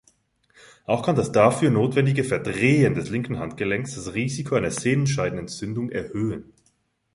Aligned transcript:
Auch 0.87 1.03
kann 1.05 1.15
das 1.15 1.31
dafür 1.31 1.69
notwendige 1.69 2.23
„Verdrehen“ 2.23 2.95
des 2.95 3.11
linken 3.11 3.37
Handgelenks 3.37 3.93
das 3.93 4.15
Risiko 4.15 4.55
einer 4.55 4.71
Sehnenscheidenentzündung 4.71 5.91
erhöhen. 5.91 6.53